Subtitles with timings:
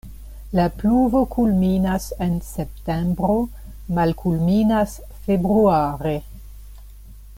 [0.59, 3.35] La pluvo kulminas en septembro,
[3.99, 6.17] malkulminas februare.